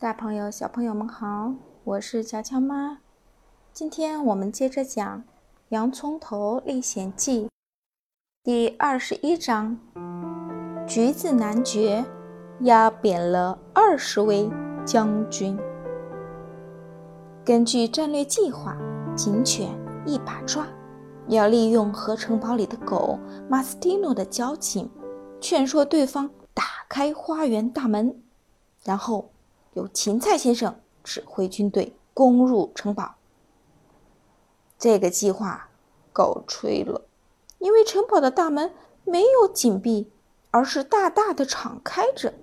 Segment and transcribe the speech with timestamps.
[0.00, 1.52] 大朋友、小朋友们好，
[1.84, 3.00] 我是乔乔妈。
[3.70, 5.18] 今天我们接着讲
[5.68, 7.44] 《洋葱头历险记》
[8.42, 9.78] 第二十一章：
[10.88, 12.02] 橘子男爵
[12.60, 14.48] 压扁了二十位
[14.86, 15.54] 将军。
[17.44, 18.74] 根据战略计划，
[19.14, 19.68] 警犬
[20.06, 20.66] 一把抓，
[21.28, 23.18] 要利用和城堡里的狗
[23.50, 24.90] 马斯蒂诺的交情，
[25.42, 28.22] 劝说对方打开花园大门，
[28.82, 29.30] 然后。
[29.74, 33.16] 由芹菜先生指挥军队攻入城堡。
[34.78, 35.68] 这个计划
[36.12, 37.06] 告吹了，
[37.58, 40.10] 因为城堡的大门没有紧闭，
[40.50, 42.34] 而是大大的敞开着。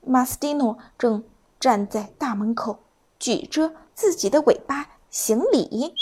[0.00, 1.24] 马斯蒂诺正
[1.60, 2.78] 站在大门口，
[3.18, 5.94] 举着自己的尾巴行礼。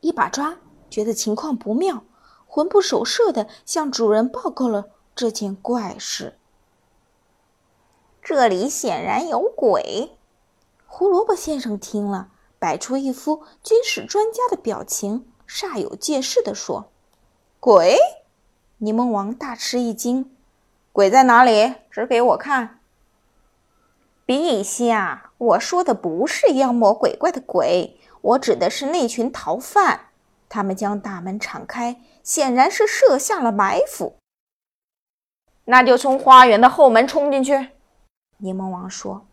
[0.00, 0.58] 一把抓
[0.88, 2.04] 觉得情况不妙，
[2.46, 6.37] 魂不守舍地向主人报告了这件怪事。
[8.28, 10.10] 这里显然有鬼。
[10.86, 16.92] 胡萝卜先生听了，摆出一副军事专家的表情，煞有介事地说
[17.58, 17.96] ：“鬼！”
[18.76, 20.36] 柠檬王大吃一惊
[20.92, 21.72] ：“鬼在哪里？
[21.90, 22.80] 指给我看！”
[24.28, 30.10] 陛下，我说的不是妖魔鬼怪的鬼，我指的是那群逃犯。
[30.50, 34.16] 他们将大门敞开，显然是设下了埋伏。
[35.64, 37.70] 那就从花园的后门冲进去。
[38.38, 39.26] 柠檬王说：“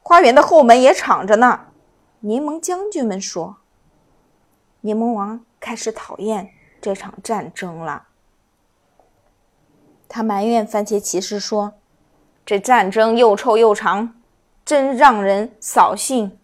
[0.00, 1.66] 花园的后门也敞着呢。”
[2.20, 3.56] 柠檬将军们说
[4.82, 8.08] ：“柠檬王开始讨厌这场战争了。”
[10.08, 11.74] 他埋怨番茄骑士说
[12.44, 14.20] ：“这战争又臭又长，
[14.64, 16.38] 真让人扫兴。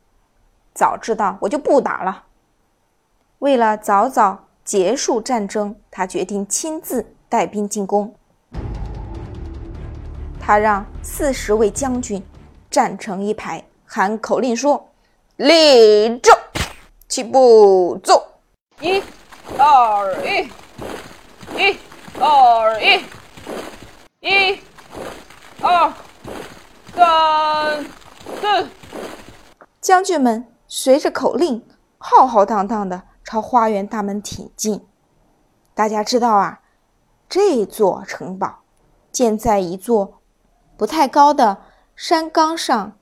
[0.73, 2.27] 早知道我就不打了。”
[3.41, 8.15] 为了早早结束战争，他决定亲自带兵进攻。
[10.47, 12.23] 他让四十位将军
[12.71, 14.91] 站成一排，喊口令说
[15.37, 16.37] ：“立正，
[17.09, 18.23] 起步，走！
[18.79, 19.03] 一、
[19.57, 20.51] 二、一，
[21.57, 21.79] 一、
[22.21, 23.03] 二、一，
[24.21, 24.61] 一、
[25.63, 25.91] 二、
[26.95, 27.83] 三、
[28.39, 28.69] 四。”
[29.81, 31.67] 将军们随着口令，
[31.97, 34.87] 浩浩荡荡地朝花园大门挺进。
[35.73, 36.61] 大家知道啊，
[37.31, 38.59] 这座城堡
[39.11, 40.21] 建在一座。
[40.77, 41.63] 不太高的
[41.95, 42.99] 山岗上，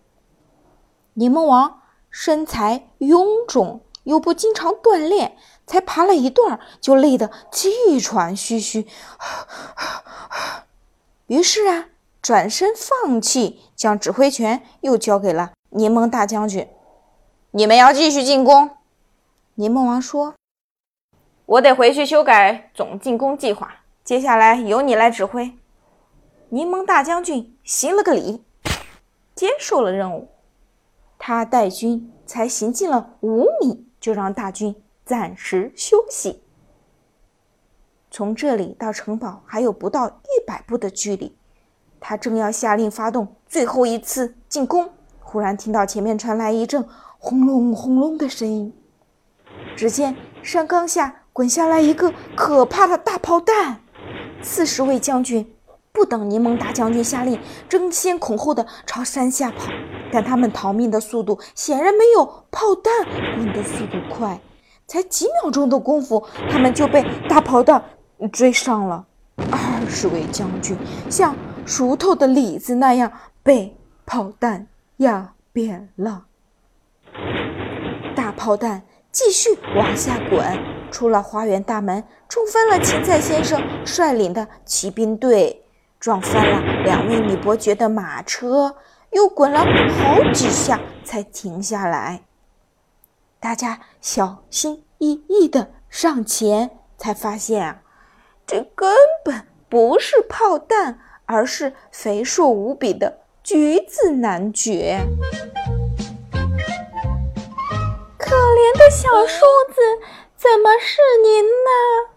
[1.14, 8.86] 柠檬王身材臃肿，又不经常锻炼，才爬了一段就累得气喘吁吁。
[11.28, 11.86] 于是啊，
[12.20, 16.68] 转身放弃，将指挥权又交给了柠檬大将军。
[17.52, 18.70] 你们要继续进攻，
[19.54, 20.34] 柠檬王说
[21.46, 25.56] ：“我得回去修改总进攻计划，接下来由你来指挥。”
[26.54, 28.44] 柠檬大将军行了个礼，
[29.34, 30.28] 接受了任务。
[31.18, 36.42] 他带军才行进了五米，就让大军暂时休息。
[38.10, 41.34] 从这里到城堡还有不到一百步的距离，
[41.98, 44.90] 他正要下令发动最后一次进攻，
[45.20, 46.86] 忽然听到前面传来一阵
[47.19, 48.70] 轰隆轰隆的声音。
[49.74, 53.80] 只见山岗下滚下来一个可怕的大炮弹，
[54.42, 55.50] 四十位将军。
[55.92, 57.38] 不等柠檬大将军下令，
[57.69, 59.70] 争先恐后的朝山下跑，
[60.10, 62.92] 但他们逃命的速度显然没有炮弹
[63.36, 64.41] 滚的速度快。
[64.86, 67.82] 才几秒钟的功夫，他们就被大炮弹
[68.32, 69.04] 追上了。
[69.50, 70.76] 二十位将军
[71.10, 74.66] 像熟透的李子那样被炮弹
[74.97, 76.25] 压扁了。
[78.16, 80.42] 大炮弹继续往下滚，
[80.91, 85.61] 出了花园大门，冲翻了芹菜先生率领的骑兵队。
[86.02, 88.74] 撞翻了两位女伯爵的马车，
[89.12, 92.24] 又滚了好几下才停下来。
[93.38, 97.82] 大家小心翼翼地上前，才发现啊，
[98.44, 98.92] 这根
[99.24, 104.99] 本不是炮弹，而是肥硕无比的橘子男爵。
[108.19, 109.81] 可怜的小叔子，
[110.34, 112.10] 怎么是您呢？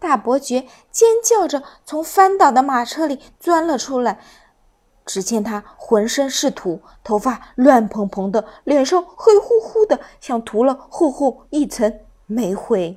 [0.00, 4.18] 大伯爵尖叫着从翻倒的马车里钻了出来，
[5.04, 11.92] 只见他浑身是土，头发乱蓬蓬的，脸上黑乎乎的，像涂了厚厚一层
[12.26, 12.96] 煤灰。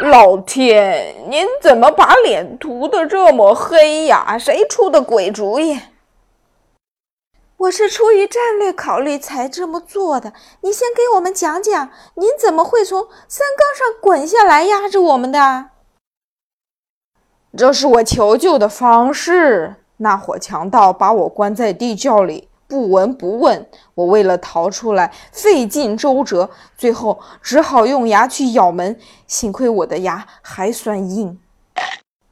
[0.00, 4.38] 老天，您怎么把脸涂得这么黑呀？
[4.38, 5.78] 谁出的鬼主意？
[7.58, 10.32] 我是出于战略考虑才这么做的。
[10.60, 15.70] 你先给我们讲讲，您怎么会从山岗上滚下来压着我们的？
[17.56, 19.74] 这是我求救的方式。
[19.96, 23.68] 那伙强盗把我关在地窖里，不闻不问。
[23.94, 28.96] 我为了逃出来，费尽周折，最后只好用牙去咬门。
[29.26, 31.40] 幸亏我的牙还算硬。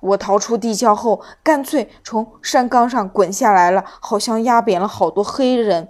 [0.06, 5.88] 我逃出地窖后，干脆从山岗上滚下来了，好像压扁了好多黑人。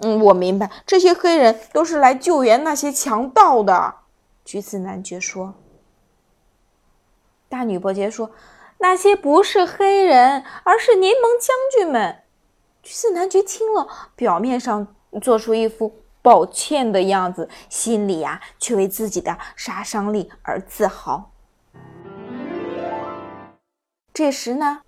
[0.00, 3.94] 嗯，我明白，这些黑人都是来救援那些强盗的。
[4.44, 5.54] 橘子男爵说。
[7.48, 8.32] 大女伯爵说
[8.78, 12.22] ：“那些不是黑人，而是柠檬将军们。”
[12.82, 13.86] 橘子男爵听了，
[14.16, 14.86] 表面上
[15.22, 21.30] 做出一副抱歉的样子，心里呀却为自己的杀伤力而自豪。
[24.16, 24.80] 这时呢，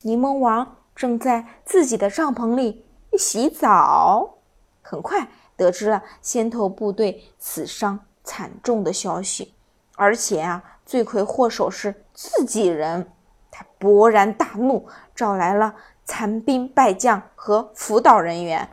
[0.00, 2.86] 柠檬王正在自己的帐篷里
[3.18, 4.38] 洗澡，
[4.80, 9.52] 很快得知了先头部队死伤惨重的消息，
[9.96, 10.64] 而且啊。
[10.86, 13.10] 罪魁祸首是自己人，
[13.50, 15.74] 他勃然大怒，找来了
[16.06, 18.70] 残兵败将和辅导人员，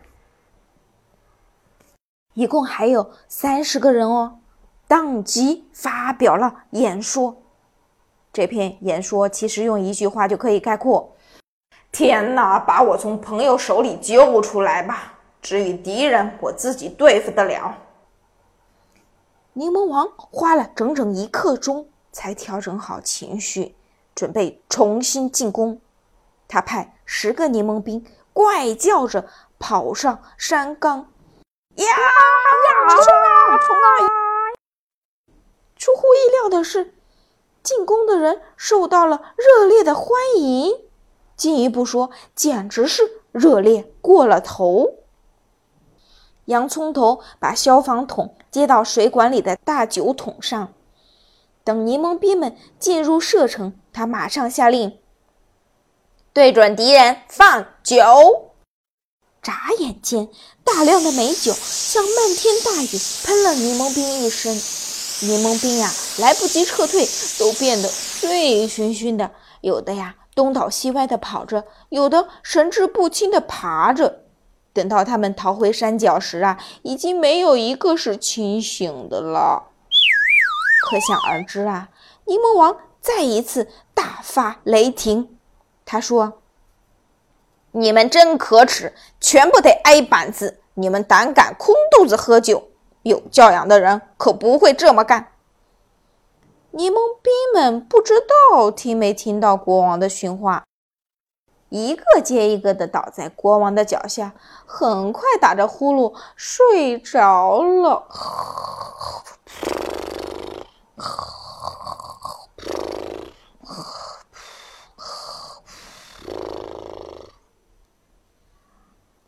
[2.36, 4.40] 一共还有三十个人哦。
[4.88, 7.43] 当即发表了演说。
[8.34, 11.16] 这篇演说其实用一句话就可以概括：
[11.94, 15.14] 天哪，把我从朋友手里救出来吧！
[15.42, 17.78] 至于敌人，我自己对付得了。
[19.54, 21.88] 柠檬王花了整整一刻钟。
[22.16, 23.76] 才调整好情绪，
[24.14, 25.82] 准备重新进攻。
[26.48, 29.28] 他派十个柠檬兵怪叫着
[29.58, 31.00] 跑上山岗，
[31.74, 33.90] 呀呀，冲啊冲啊！
[35.76, 36.94] 出乎意料的是，
[37.64, 40.74] 进攻的人受到了热烈的欢迎。
[41.36, 44.96] 进一步说，简直是热烈过了头。
[46.46, 50.74] 洋葱头把消防桶接到水管里的大酒桶上。
[51.64, 55.00] 等柠檬兵们进入射程，他马上下令
[56.34, 58.52] ：“对准敌人放酒！”
[59.42, 60.30] 眨眼间，
[60.64, 62.88] 大量的美酒像漫天大雨
[63.26, 64.54] 喷了柠檬兵一身。
[65.24, 65.90] 柠檬兵呀，
[66.20, 67.08] 来不及撤退，
[67.40, 67.88] 都变得
[68.20, 69.32] 醉醺醺的。
[69.62, 74.24] 有的呀，东倒西歪的跑着；有的神志不清的爬着。
[74.74, 79.70] 等到他们逃回山脚时啊，已经没有一个是清醒的了。
[80.90, 81.90] 可想而知啊！
[82.26, 85.38] 柠檬王再一次大发雷霆，
[85.86, 86.42] 他说
[87.72, 90.60] ：“你们真可耻，全部得挨板子！
[90.74, 92.68] 你们胆敢空肚子喝酒，
[93.04, 95.30] 有教养的人可不会这么干。”
[96.76, 100.64] 柠檬兵们不知道听没听到国王的训话，
[101.70, 104.34] 一个接一个的倒在国王的脚下，
[104.66, 108.08] 很快打着呼噜睡着了。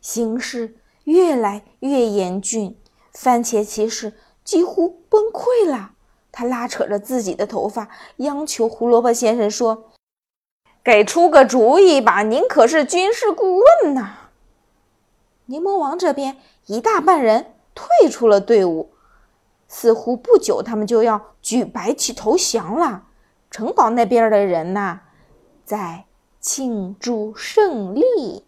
[0.00, 2.76] 形势越来越严峻，
[3.16, 4.12] 番茄骑士
[4.44, 5.92] 几乎崩溃了。
[6.30, 9.90] 他拉扯着自己的头发，央求胡萝卜先生说
[10.84, 14.30] ：“给出个主意吧，您可是军事顾问呐。”
[15.46, 16.36] 柠檬王这边
[16.66, 18.90] 一大半人退出了队伍。
[19.68, 23.04] 似乎不久，他们就要举白旗投降了。
[23.50, 25.00] 城堡那边的人呐，
[25.64, 26.04] 在
[26.40, 28.45] 庆祝胜利。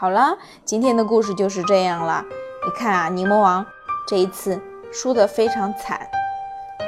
[0.00, 2.24] 好了，今天的故事就是这样了。
[2.64, 3.66] 你看啊，柠檬王
[4.06, 4.60] 这一次
[4.92, 6.00] 输得非常惨，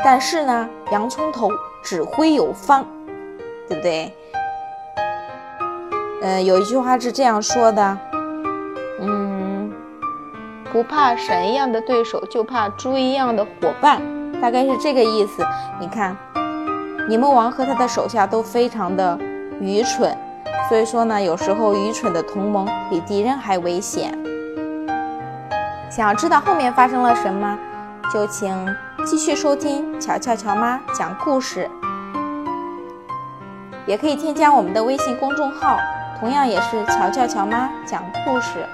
[0.05, 1.50] 但是呢，洋葱头
[1.83, 2.87] 指挥有方，
[3.69, 4.14] 对不对？
[6.23, 7.99] 嗯，有一句话是这样说的，
[9.00, 9.73] 嗯。
[10.73, 14.00] 不怕神一样的对手，就怕猪一样的伙伴，
[14.40, 15.45] 大概是这个意思。
[15.81, 16.17] 你看，
[17.09, 19.19] 柠檬王和他的手下都非常的
[19.61, 20.17] 愚蠢，
[20.70, 24.16] 所以说呢，有时候愚蠢的同盟比敌人还危险。
[25.90, 27.58] 想要知道后面发生了什么，
[28.14, 28.54] 就请
[29.04, 31.68] 继续收听乔乔乔妈讲故事，
[33.84, 35.76] 也可以添加我们的微信公众号，
[36.20, 38.64] 同样也是乔乔乔妈讲故事。